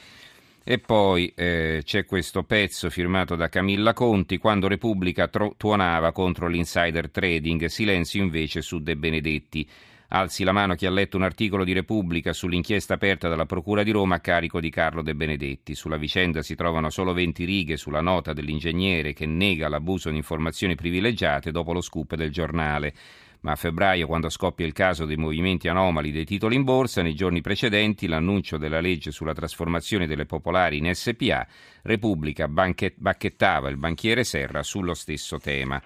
E 0.65 0.79
poi 0.79 1.34
eh, 1.36 1.82
c'è 1.84 2.05
questo 2.05 2.43
pezzo 2.43 2.89
firmato 2.89 3.36
da 3.36 3.50
Camilla 3.50 3.91
Conti 3.91 4.38
quando 4.38 4.70
Repubblica 4.70 5.27
tro- 5.27 5.55
tuonava 5.58 6.13
contro 6.13 6.48
l'insider 6.48 7.12
trading, 7.12 7.65
silenzio 7.65 8.24
invece 8.24 8.62
su 8.62 8.82
De 8.82 8.96
Benedetti. 8.96 9.67
Alzi 10.15 10.43
la 10.43 10.51
mano 10.51 10.75
chi 10.75 10.86
ha 10.86 10.91
letto 10.91 11.17
un 11.17 11.24
articolo 11.24 11.63
di 11.63 11.74
Repubblica 11.74 12.34
sull'inchiesta 12.34 12.93
aperta 12.93 13.29
dalla 13.29 13.48
Procura 13.48 13.82
di 13.82 13.89
Roma 13.89 14.13
a 14.13 14.20
carico 14.20 14.60
di 14.60 14.70
Carlo 14.70 15.01
De 15.01 15.15
Benedetti. 15.15 15.74
Sulla 15.74 15.98
vicenda 15.98 16.43
si 16.43 16.53
trovano 16.53 16.91
solo 16.91 17.13
20 17.13 17.43
righe 17.46 17.77
sulla 17.77 18.00
nota 18.00 18.32
dell'ingegnere 18.32 19.13
che 19.13 19.25
nega 19.25 19.67
l'abuso 19.67 20.12
di 20.12 20.17
informazioni 20.17 20.75
privilegiate 20.75 21.50
dopo 21.50 21.74
lo 21.74 21.82
scoop 21.82 22.13
del 22.13 22.29
giornale. 22.29 22.93
Ma 23.39 23.53
a 23.53 23.55
febbraio, 23.55 24.05
quando 24.05 24.29
scoppia 24.29 24.67
il 24.67 24.74
caso 24.74 25.05
dei 25.05 25.17
movimenti 25.17 25.67
anomali 25.67 26.12
dei 26.12 26.25
titoli 26.25 26.58
in 26.58 26.63
borsa, 26.63 27.01
nei 27.01 27.15
giorni 27.15 27.41
precedenti 27.41 28.05
l'annuncio 28.05 28.60
della 28.60 28.82
legge 28.82 29.10
sulla 29.10 29.34
trasformazione 29.34 30.05
delle 30.05 30.27
popolari 30.27 30.77
in 30.77 30.93
SPA, 30.93 31.48
Repubblica 31.82 32.48
bacchettava 32.48 33.67
il 33.67 33.77
banchiere 33.77 34.24
Serra 34.24 34.62
sullo 34.62 34.93
stesso 34.93 35.39
tema. 35.39 35.82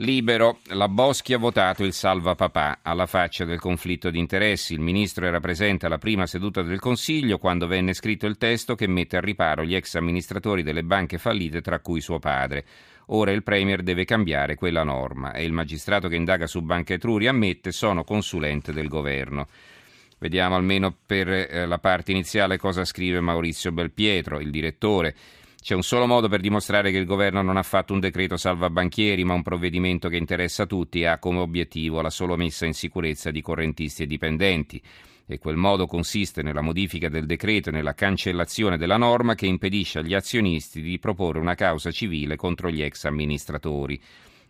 Libero, 0.00 0.60
la 0.66 0.86
Boschi 0.86 1.32
ha 1.32 1.38
votato 1.38 1.82
il 1.82 1.92
salva 1.92 2.36
papà 2.36 2.78
alla 2.82 3.06
faccia 3.06 3.44
del 3.44 3.58
conflitto 3.58 4.10
di 4.10 4.20
interessi. 4.20 4.74
Il 4.74 4.80
ministro 4.80 5.26
era 5.26 5.40
presente 5.40 5.86
alla 5.86 5.98
prima 5.98 6.24
seduta 6.24 6.62
del 6.62 6.78
Consiglio 6.78 7.38
quando 7.38 7.66
venne 7.66 7.94
scritto 7.94 8.26
il 8.26 8.38
testo 8.38 8.76
che 8.76 8.86
mette 8.86 9.16
a 9.16 9.20
riparo 9.20 9.64
gli 9.64 9.74
ex 9.74 9.96
amministratori 9.96 10.62
delle 10.62 10.84
banche 10.84 11.18
fallite, 11.18 11.62
tra 11.62 11.80
cui 11.80 12.00
suo 12.00 12.20
padre. 12.20 12.64
Ora 13.06 13.32
il 13.32 13.42
Premier 13.42 13.82
deve 13.82 14.04
cambiare 14.04 14.54
quella 14.54 14.84
norma 14.84 15.32
e 15.32 15.42
il 15.42 15.52
magistrato 15.52 16.06
che 16.06 16.14
indaga 16.14 16.46
su 16.46 16.62
Banca 16.62 16.94
Etruria 16.94 17.30
ammette 17.30 17.72
sono 17.72 18.04
consulente 18.04 18.72
del 18.72 18.86
governo. 18.86 19.48
Vediamo 20.20 20.54
almeno 20.54 20.96
per 21.06 21.28
eh, 21.28 21.66
la 21.66 21.78
parte 21.78 22.12
iniziale 22.12 22.56
cosa 22.56 22.84
scrive 22.84 23.18
Maurizio 23.20 23.72
Belpietro, 23.72 24.38
il 24.38 24.52
direttore. 24.52 25.14
C'è 25.60 25.74
un 25.74 25.82
solo 25.82 26.06
modo 26.06 26.28
per 26.28 26.40
dimostrare 26.40 26.90
che 26.90 26.98
il 26.98 27.04
governo 27.04 27.42
non 27.42 27.56
ha 27.56 27.62
fatto 27.62 27.92
un 27.92 28.00
decreto 28.00 28.36
salva 28.36 28.70
banchieri, 28.70 29.24
ma 29.24 29.34
un 29.34 29.42
provvedimento 29.42 30.08
che 30.08 30.16
interessa 30.16 30.66
tutti 30.66 31.00
e 31.00 31.06
ha 31.06 31.18
come 31.18 31.40
obiettivo 31.40 32.00
la 32.00 32.10
sola 32.10 32.36
messa 32.36 32.64
in 32.64 32.74
sicurezza 32.74 33.30
di 33.30 33.42
correntisti 33.42 34.04
e 34.04 34.06
dipendenti. 34.06 34.80
E 35.26 35.38
quel 35.38 35.56
modo 35.56 35.86
consiste 35.86 36.42
nella 36.42 36.62
modifica 36.62 37.10
del 37.10 37.26
decreto 37.26 37.68
e 37.68 37.72
nella 37.72 37.92
cancellazione 37.92 38.78
della 38.78 38.96
norma 38.96 39.34
che 39.34 39.46
impedisce 39.46 39.98
agli 39.98 40.14
azionisti 40.14 40.80
di 40.80 40.98
proporre 40.98 41.40
una 41.40 41.54
causa 41.54 41.90
civile 41.90 42.36
contro 42.36 42.70
gli 42.70 42.80
ex 42.80 43.04
amministratori. 43.04 44.00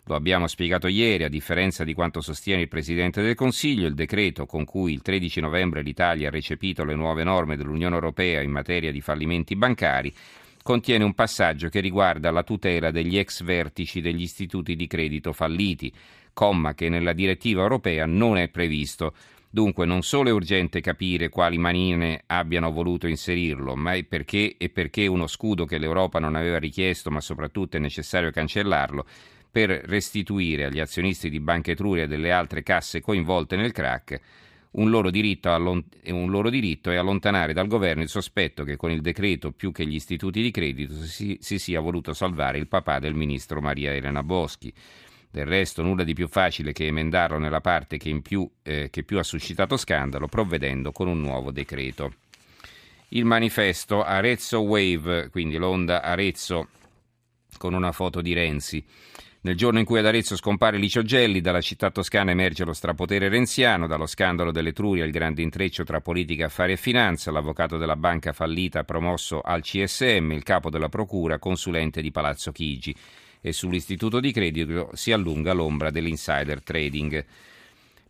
Lo 0.04 0.14
abbiamo 0.14 0.46
spiegato 0.46 0.86
ieri, 0.86 1.24
a 1.24 1.28
differenza 1.28 1.84
di 1.84 1.94
quanto 1.94 2.20
sostiene 2.20 2.62
il 2.62 2.68
Presidente 2.68 3.22
del 3.22 3.34
Consiglio, 3.34 3.88
il 3.88 3.94
decreto 3.94 4.46
con 4.46 4.64
cui 4.64 4.92
il 4.92 5.02
13 5.02 5.40
novembre 5.40 5.82
l'Italia 5.82 6.28
ha 6.28 6.30
recepito 6.30 6.84
le 6.84 6.94
nuove 6.94 7.24
norme 7.24 7.56
dell'Unione 7.56 7.94
Europea 7.94 8.40
in 8.40 8.50
materia 8.50 8.92
di 8.92 9.00
fallimenti 9.00 9.56
bancari 9.56 10.14
contiene 10.62 11.04
un 11.04 11.14
passaggio 11.14 11.68
che 11.68 11.80
riguarda 11.80 12.30
la 12.30 12.42
tutela 12.42 12.90
degli 12.90 13.18
ex 13.18 13.42
vertici 13.42 14.00
degli 14.00 14.22
istituti 14.22 14.76
di 14.76 14.86
credito 14.86 15.32
falliti, 15.32 15.92
comma 16.32 16.74
che 16.74 16.88
nella 16.88 17.12
direttiva 17.12 17.62
europea 17.62 18.06
non 18.06 18.36
è 18.38 18.48
previsto. 18.48 19.14
Dunque 19.50 19.86
non 19.86 20.02
solo 20.02 20.28
è 20.28 20.32
urgente 20.32 20.80
capire 20.80 21.30
quali 21.30 21.56
manine 21.56 22.22
abbiano 22.26 22.70
voluto 22.70 23.06
inserirlo, 23.06 23.74
ma 23.76 23.94
è 23.94 24.04
perché 24.04 24.56
e 24.58 24.68
perché 24.68 25.06
uno 25.06 25.26
scudo 25.26 25.64
che 25.64 25.78
l'Europa 25.78 26.18
non 26.18 26.36
aveva 26.36 26.58
richiesto, 26.58 27.10
ma 27.10 27.20
soprattutto 27.20 27.76
è 27.76 27.80
necessario 27.80 28.30
cancellarlo, 28.30 29.06
per 29.50 29.70
restituire 29.70 30.66
agli 30.66 30.80
azionisti 30.80 31.30
di 31.30 31.40
Banca 31.40 31.70
Etruria 31.70 32.04
e 32.04 32.08
delle 32.08 32.30
altre 32.30 32.62
casse 32.62 33.00
coinvolte 33.00 33.56
nel 33.56 33.72
crack 33.72 34.20
un 34.72 34.90
loro, 34.90 35.10
un 35.10 36.30
loro, 36.30 36.50
diritto 36.50 36.90
è 36.90 36.96
allontanare 36.96 37.52
dal 37.52 37.66
governo 37.66 38.02
il 38.02 38.08
sospetto 38.08 38.64
che 38.64 38.76
con 38.76 38.90
il 38.90 39.00
decreto 39.00 39.52
più 39.52 39.72
che 39.72 39.86
gli 39.86 39.94
istituti 39.94 40.42
di 40.42 40.50
credito 40.50 40.94
si, 41.04 41.38
si 41.40 41.58
sia 41.58 41.80
voluto 41.80 42.12
salvare 42.12 42.58
il 42.58 42.68
papà 42.68 42.98
del 42.98 43.14
ministro 43.14 43.60
Maria 43.60 43.94
Elena 43.94 44.22
Boschi. 44.22 44.72
Del 45.30 45.46
resto 45.46 45.82
nulla 45.82 46.04
di 46.04 46.14
più 46.14 46.26
facile 46.26 46.72
che 46.72 46.86
emendarlo 46.86 47.38
nella 47.38 47.60
parte 47.60 47.98
che, 47.98 48.18
più, 48.22 48.50
eh, 48.62 48.88
che 48.90 49.02
più 49.02 49.18
ha 49.18 49.22
suscitato 49.22 49.76
scandalo, 49.76 50.26
provvedendo 50.26 50.90
con 50.90 51.06
un 51.06 51.20
nuovo 51.20 51.50
decreto. 51.50 52.14
Il 53.08 53.24
manifesto 53.24 54.02
Arezzo 54.02 54.60
Wave, 54.60 55.28
quindi 55.30 55.56
l'onda 55.56 56.02
Arezzo 56.02 56.68
con 57.58 57.74
una 57.74 57.92
foto 57.92 58.20
di 58.20 58.32
Renzi. 58.32 58.84
Nel 59.40 59.54
giorno 59.54 59.78
in 59.78 59.84
cui 59.84 60.00
ad 60.00 60.06
Arezzo 60.06 60.34
scompare 60.34 60.78
Licio 60.78 61.04
Gelli, 61.04 61.40
dalla 61.40 61.60
città 61.60 61.92
toscana 61.92 62.32
emerge 62.32 62.64
lo 62.64 62.72
strapotere 62.72 63.28
renziano, 63.28 63.86
dallo 63.86 64.06
scandalo 64.06 64.50
dell'Etruria 64.50 65.04
il 65.04 65.12
grande 65.12 65.42
intreccio 65.42 65.84
tra 65.84 66.00
politica, 66.00 66.46
affari 66.46 66.72
e 66.72 66.76
finanza, 66.76 67.30
l'avvocato 67.30 67.76
della 67.76 67.94
banca 67.94 68.32
fallita 68.32 68.82
promosso 68.82 69.40
al 69.40 69.62
CSM, 69.62 70.32
il 70.32 70.42
capo 70.42 70.70
della 70.70 70.88
procura, 70.88 71.38
consulente 71.38 72.02
di 72.02 72.10
Palazzo 72.10 72.50
Chigi. 72.50 72.92
E 73.40 73.52
sull'istituto 73.52 74.18
di 74.18 74.32
credito 74.32 74.90
si 74.94 75.12
allunga 75.12 75.52
l'ombra 75.52 75.90
dell'insider 75.90 76.60
trading. 76.64 77.24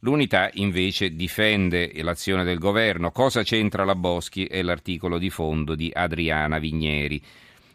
L'unità 0.01 0.49
invece 0.55 1.15
difende 1.15 1.93
l'azione 2.03 2.43
del 2.43 2.59
governo. 2.59 3.11
Cosa 3.11 3.43
c'entra 3.43 3.85
la 3.85 3.95
Boschi? 3.95 4.47
È 4.47 4.63
l'articolo 4.63 5.19
di 5.19 5.29
fondo 5.29 5.75
di 5.75 5.91
Adriana 5.93 6.59
Vigneri 6.59 7.23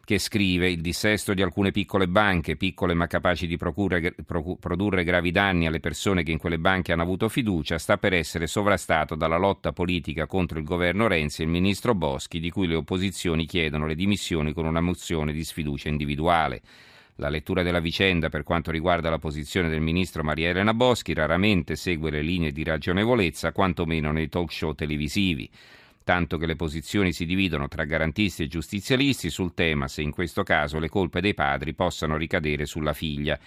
che 0.06 0.20
scrive 0.20 0.70
il 0.70 0.82
dissesto 0.82 1.34
di 1.34 1.42
alcune 1.42 1.72
piccole 1.72 2.10
banche, 2.10 2.58
piccole 2.58 2.94
ma 2.94 3.08
capaci 3.08 3.48
di 3.48 3.56
procure, 3.56 4.14
produrre 4.60 5.06
gravi 5.06 5.32
danni 5.32 5.66
alle 5.66 5.80
persone 5.80 6.24
che 6.24 6.32
in 6.32 6.38
quelle 6.38 6.60
banche 6.60 6.92
hanno 6.92 7.04
avuto 7.04 7.30
fiducia, 7.30 7.78
sta 7.78 7.98
per 7.98 8.12
essere 8.12 8.46
sovrastato 8.46 9.16
dalla 9.16 9.38
lotta 9.38 9.72
politica 9.72 10.28
contro 10.28 10.60
il 10.60 10.66
governo 10.66 11.08
Renzi 11.08 11.42
e 11.42 11.46
il 11.46 11.52
ministro 11.52 11.96
Boschi, 11.96 12.42
di 12.42 12.50
cui 12.50 12.68
le 12.68 12.76
opposizioni 12.76 13.46
chiedono 13.46 13.86
le 13.86 13.96
dimissioni 13.96 14.52
con 14.52 14.66
una 14.66 14.82
mozione 14.82 15.32
di 15.32 15.44
sfiducia 15.46 15.88
individuale. 15.88 16.62
La 17.18 17.30
lettura 17.30 17.64
della 17.64 17.80
vicenda 17.80 18.28
per 18.28 18.44
quanto 18.44 18.72
riguarda 18.72 19.10
la 19.10 19.20
posizione 19.20 19.70
del 19.70 19.80
ministro 19.80 20.22
Maria 20.22 20.50
Elena 20.50 20.74
Boschi 20.74 21.14
raramente 21.14 21.78
segue 21.78 22.12
le 22.12 22.22
linee 22.22 22.52
di 22.52 22.64
ragionevolezza, 22.66 23.54
quantomeno 23.54 24.12
nei 24.12 24.28
talk 24.28 24.52
show 24.52 24.74
televisivi 24.74 25.50
tanto 26.04 26.38
che 26.38 26.46
le 26.46 26.56
posizioni 26.56 27.14
si 27.14 27.26
dividono 27.26 27.68
tra 27.68 27.86
garantisti 27.86 28.44
e 28.44 28.48
giustizialisti 28.48 29.30
sul 29.30 29.54
tema 29.54 29.88
se 29.88 30.02
in 30.02 30.12
questo 30.12 30.44
caso 30.44 30.80
le 30.80 30.90
colpe 30.90 31.22
dei 31.22 31.34
padri 31.34 31.74
possano 31.74 32.18
ricadere 32.18 32.66
sulla 32.66 32.94
figlia. 32.94 33.40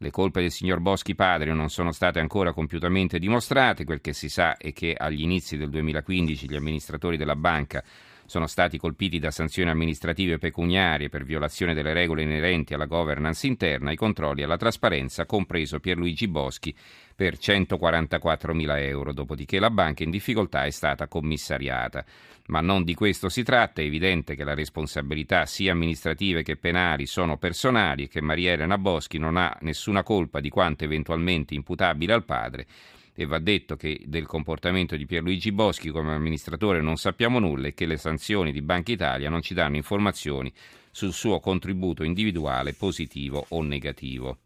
Le 0.00 0.10
colpe 0.10 0.40
del 0.40 0.52
signor 0.52 0.78
Boschi 0.78 1.16
padre 1.16 1.52
non 1.52 1.70
sono 1.70 1.90
state 1.90 2.20
ancora 2.20 2.52
compiutamente 2.52 3.18
dimostrate, 3.18 3.84
quel 3.84 4.00
che 4.00 4.12
si 4.12 4.28
sa 4.28 4.56
è 4.56 4.72
che 4.72 4.94
agli 4.96 5.22
inizi 5.22 5.56
del 5.56 5.70
2015 5.70 6.48
gli 6.48 6.54
amministratori 6.54 7.16
della 7.16 7.34
banca 7.34 7.82
sono 8.24 8.46
stati 8.46 8.76
colpiti 8.76 9.18
da 9.18 9.30
sanzioni 9.30 9.70
amministrative 9.70 10.36
pecuniarie 10.36 11.08
per 11.08 11.24
violazione 11.24 11.72
delle 11.72 11.94
regole 11.94 12.22
inerenti 12.22 12.74
alla 12.74 12.84
governance 12.84 13.46
interna, 13.46 13.88
ai 13.88 13.96
controlli 13.96 14.42
e 14.42 14.44
alla 14.44 14.58
trasparenza, 14.58 15.24
compreso 15.24 15.80
Pierluigi 15.80 16.28
Boschi, 16.28 16.74
per 17.18 17.36
144 17.36 18.54
mila 18.54 18.80
euro, 18.80 19.12
dopodiché 19.12 19.58
la 19.58 19.70
banca 19.70 20.04
in 20.04 20.10
difficoltà 20.12 20.66
è 20.66 20.70
stata 20.70 21.08
commissariata. 21.08 22.04
Ma 22.46 22.60
non 22.60 22.84
di 22.84 22.94
questo 22.94 23.28
si 23.28 23.42
tratta, 23.42 23.82
è 23.82 23.84
evidente 23.84 24.36
che 24.36 24.44
la 24.44 24.54
responsabilità 24.54 25.44
sia 25.44 25.72
amministrative 25.72 26.44
che 26.44 26.56
penali 26.56 27.06
sono 27.06 27.36
personali 27.36 28.04
e 28.04 28.06
che 28.08 28.20
Maria 28.20 28.52
Elena 28.52 28.78
Boschi 28.78 29.18
non 29.18 29.36
ha 29.36 29.52
nessuna 29.62 30.04
colpa 30.04 30.38
di 30.38 30.48
quanto 30.48 30.84
eventualmente 30.84 31.54
imputabile 31.54 32.12
al 32.12 32.24
padre 32.24 32.66
e 33.14 33.26
va 33.26 33.40
detto 33.40 33.74
che 33.74 34.00
del 34.04 34.26
comportamento 34.26 34.94
di 34.94 35.04
Pierluigi 35.04 35.50
Boschi 35.50 35.90
come 35.90 36.14
amministratore 36.14 36.80
non 36.80 36.98
sappiamo 36.98 37.40
nulla 37.40 37.66
e 37.66 37.74
che 37.74 37.86
le 37.86 37.96
sanzioni 37.96 38.52
di 38.52 38.62
Banca 38.62 38.92
Italia 38.92 39.28
non 39.28 39.42
ci 39.42 39.54
danno 39.54 39.74
informazioni 39.74 40.52
sul 40.92 41.12
suo 41.12 41.40
contributo 41.40 42.04
individuale 42.04 42.74
positivo 42.74 43.44
o 43.48 43.60
negativo. 43.62 44.38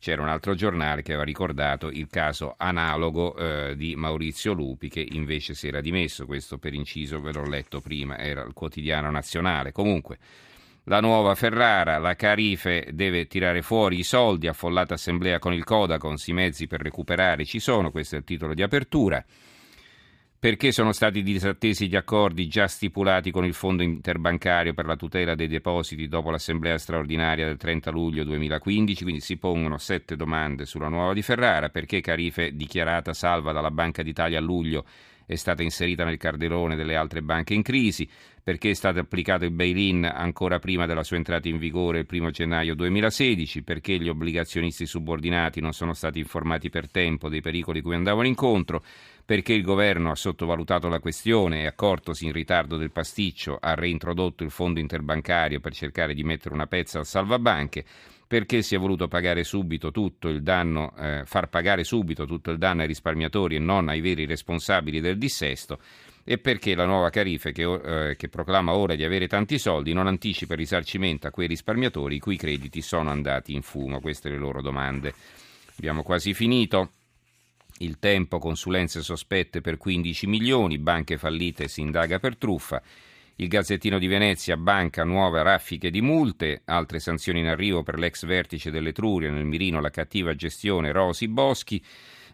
C'era 0.00 0.22
un 0.22 0.28
altro 0.28 0.54
giornale 0.54 1.02
che 1.02 1.10
aveva 1.10 1.24
ricordato 1.24 1.90
il 1.90 2.06
caso 2.08 2.54
analogo 2.56 3.36
eh, 3.36 3.76
di 3.76 3.96
Maurizio 3.96 4.52
Lupi 4.52 4.88
che 4.88 5.04
invece 5.10 5.54
si 5.54 5.66
era 5.66 5.80
dimesso, 5.80 6.24
questo 6.24 6.58
per 6.58 6.72
inciso 6.72 7.20
ve 7.20 7.32
l'ho 7.32 7.48
letto 7.48 7.80
prima, 7.80 8.16
era 8.16 8.42
il 8.42 8.52
quotidiano 8.52 9.10
nazionale. 9.10 9.72
Comunque, 9.72 10.18
la 10.84 11.00
nuova 11.00 11.34
Ferrara, 11.34 11.98
la 11.98 12.14
Carife 12.14 12.88
deve 12.92 13.26
tirare 13.26 13.60
fuori 13.60 13.98
i 13.98 14.04
soldi, 14.04 14.46
affollata 14.46 14.94
assemblea 14.94 15.38
con 15.38 15.52
il 15.52 15.64
Codacons, 15.64 16.28
i 16.28 16.32
mezzi 16.32 16.66
per 16.66 16.80
recuperare 16.80 17.44
ci 17.44 17.58
sono, 17.58 17.90
questo 17.90 18.14
è 18.14 18.18
il 18.18 18.24
titolo 18.24 18.54
di 18.54 18.62
apertura. 18.62 19.22
Perché 20.40 20.70
sono 20.70 20.92
stati 20.92 21.24
disattesi 21.24 21.88
gli 21.88 21.96
accordi 21.96 22.46
già 22.46 22.68
stipulati 22.68 23.32
con 23.32 23.44
il 23.44 23.54
Fondo 23.54 23.82
interbancario 23.82 24.72
per 24.72 24.86
la 24.86 24.94
tutela 24.94 25.34
dei 25.34 25.48
depositi 25.48 26.06
dopo 26.06 26.30
l'assemblea 26.30 26.78
straordinaria 26.78 27.44
del 27.44 27.56
30 27.56 27.90
luglio 27.90 28.22
2015? 28.22 29.02
Quindi 29.02 29.20
si 29.20 29.36
pongono 29.36 29.78
sette 29.78 30.14
domande 30.14 30.64
sulla 30.64 30.86
nuova 30.86 31.12
di 31.12 31.22
Ferrara. 31.22 31.70
Perché 31.70 32.00
Carife, 32.00 32.54
dichiarata 32.54 33.14
salva 33.14 33.50
dalla 33.50 33.72
Banca 33.72 34.04
d'Italia 34.04 34.38
a 34.38 34.40
luglio, 34.40 34.84
è 35.26 35.34
stata 35.34 35.64
inserita 35.64 36.04
nel 36.04 36.16
carderone 36.18 36.76
delle 36.76 36.94
altre 36.94 37.20
banche 37.20 37.52
in 37.52 37.62
crisi, 37.62 38.08
perché 38.42 38.70
è 38.70 38.74
stato 38.74 39.00
applicato 39.00 39.44
il 39.44 39.50
bail-in 39.50 40.04
ancora 40.06 40.58
prima 40.58 40.86
della 40.86 41.02
sua 41.02 41.16
entrata 41.16 41.48
in 41.48 41.58
vigore 41.58 41.98
il 41.98 42.06
1 42.08 42.30
gennaio 42.30 42.74
2016, 42.74 43.62
perché 43.62 43.98
gli 43.98 44.08
obbligazionisti 44.08 44.86
subordinati 44.86 45.60
non 45.60 45.72
sono 45.72 45.92
stati 45.92 46.20
informati 46.20 46.70
per 46.70 46.88
tempo 46.90 47.28
dei 47.28 47.42
pericoli 47.42 47.82
cui 47.82 47.94
andavano 47.94 48.26
incontro, 48.26 48.82
perché 49.28 49.52
il 49.52 49.62
governo 49.62 50.10
ha 50.10 50.14
sottovalutato 50.14 50.88
la 50.88 51.00
questione 51.00 51.60
e 51.60 51.66
accortosi 51.66 52.24
in 52.24 52.32
ritardo 52.32 52.78
del 52.78 52.90
pasticcio 52.90 53.58
ha 53.60 53.74
reintrodotto 53.74 54.42
il 54.42 54.50
fondo 54.50 54.80
interbancario 54.80 55.60
per 55.60 55.74
cercare 55.74 56.14
di 56.14 56.24
mettere 56.24 56.54
una 56.54 56.66
pezza 56.66 56.98
al 56.98 57.04
salvabanche, 57.04 57.84
perché 58.26 58.62
si 58.62 58.74
è 58.74 58.78
voluto 58.78 59.06
pagare 59.06 59.44
subito 59.44 59.90
tutto 59.90 60.28
il 60.28 60.42
danno, 60.42 60.94
eh, 60.96 61.24
far 61.26 61.50
pagare 61.50 61.84
subito 61.84 62.24
tutto 62.24 62.50
il 62.50 62.56
danno 62.56 62.80
ai 62.80 62.86
risparmiatori 62.86 63.56
e 63.56 63.58
non 63.58 63.90
ai 63.90 64.00
veri 64.00 64.24
responsabili 64.24 64.98
del 64.98 65.18
dissesto 65.18 65.78
e 66.24 66.38
perché 66.38 66.74
la 66.74 66.86
nuova 66.86 67.10
Carife 67.10 67.52
che, 67.52 68.10
eh, 68.10 68.16
che, 68.16 68.30
proclama 68.30 68.72
ora 68.72 68.94
di 68.94 69.04
avere 69.04 69.26
tanti 69.28 69.58
soldi 69.58 69.92
non 69.92 70.06
anticipa 70.06 70.54
il 70.54 70.60
risarcimento 70.60 71.26
a 71.26 71.30
quei 71.30 71.48
risparmiatori 71.48 72.16
i 72.16 72.18
cui 72.18 72.38
crediti 72.38 72.80
sono 72.80 73.10
andati 73.10 73.52
in 73.52 73.60
fumo. 73.60 74.00
Queste 74.00 74.30
le 74.30 74.38
loro 74.38 74.62
domande. 74.62 75.12
Abbiamo 75.76 76.02
quasi 76.02 76.32
finito. 76.32 76.92
Il 77.78 77.98
tempo, 77.98 78.38
consulenze 78.38 79.02
sospette 79.02 79.60
per 79.60 79.76
15 79.76 80.26
milioni, 80.26 80.78
banche 80.78 81.16
fallite, 81.16 81.68
si 81.68 81.80
indaga 81.80 82.18
per 82.18 82.36
truffa. 82.36 82.82
Il 83.36 83.46
Gazzettino 83.46 84.00
di 84.00 84.08
Venezia, 84.08 84.56
banca 84.56 85.04
nuove 85.04 85.42
raffiche 85.44 85.90
di 85.90 86.00
multe, 86.00 86.62
altre 86.64 86.98
sanzioni 86.98 87.38
in 87.38 87.46
arrivo 87.46 87.84
per 87.84 87.96
l'ex 87.96 88.24
vertice 88.26 88.72
dell'Etruria, 88.72 89.30
nel 89.30 89.44
mirino 89.44 89.80
la 89.80 89.90
cattiva 89.90 90.34
gestione 90.34 90.90
Rosi 90.90 91.28
Boschi 91.28 91.80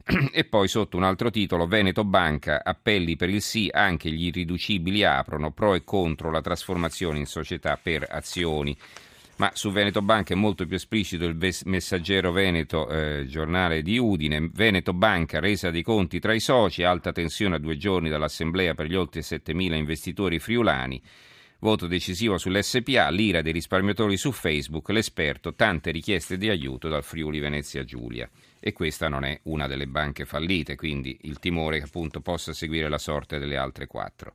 e 0.32 0.44
poi 0.44 0.66
sotto 0.66 0.96
un 0.96 1.02
altro 1.02 1.28
titolo 1.28 1.66
Veneto 1.66 2.04
Banca, 2.04 2.64
appelli 2.64 3.16
per 3.16 3.28
il 3.28 3.42
sì, 3.42 3.68
anche 3.70 4.10
gli 4.10 4.24
irriducibili 4.26 5.04
aprono, 5.04 5.50
pro 5.50 5.74
e 5.74 5.84
contro 5.84 6.30
la 6.30 6.40
trasformazione 6.40 7.18
in 7.18 7.26
società 7.26 7.78
per 7.82 8.06
azioni. 8.08 8.74
Ma 9.36 9.50
su 9.52 9.72
Veneto 9.72 10.00
Banca 10.00 10.32
è 10.32 10.36
molto 10.36 10.64
più 10.64 10.76
esplicito 10.76 11.24
il 11.24 11.36
messaggero 11.64 12.30
Veneto, 12.30 12.88
eh, 12.88 13.26
giornale 13.26 13.82
di 13.82 13.98
Udine. 13.98 14.48
Veneto 14.52 14.92
Banca, 14.92 15.40
resa 15.40 15.70
dei 15.70 15.82
conti 15.82 16.20
tra 16.20 16.32
i 16.32 16.40
soci, 16.40 16.84
alta 16.84 17.10
tensione 17.10 17.56
a 17.56 17.58
due 17.58 17.76
giorni 17.76 18.08
dall'assemblea 18.08 18.74
per 18.74 18.86
gli 18.86 18.94
oltre 18.94 19.22
7.000 19.22 19.74
investitori 19.74 20.38
friulani. 20.38 21.02
Voto 21.58 21.86
decisivo 21.88 22.38
sull'SPA, 22.38 23.08
l'ira 23.10 23.42
dei 23.42 23.52
risparmiatori 23.52 24.16
su 24.16 24.30
Facebook, 24.30 24.90
l'esperto, 24.90 25.54
tante 25.54 25.90
richieste 25.90 26.36
di 26.36 26.48
aiuto 26.48 26.88
dal 26.88 27.02
Friuli 27.02 27.40
Venezia 27.40 27.84
Giulia. 27.84 28.30
E 28.60 28.72
questa 28.72 29.08
non 29.08 29.24
è 29.24 29.40
una 29.44 29.66
delle 29.66 29.88
banche 29.88 30.26
fallite, 30.26 30.76
quindi 30.76 31.18
il 31.22 31.40
timore 31.40 31.78
che 31.78 31.86
appunto 31.86 32.20
possa 32.20 32.52
seguire 32.52 32.88
la 32.88 32.98
sorte 32.98 33.38
delle 33.38 33.56
altre 33.56 33.86
quattro. 33.86 34.32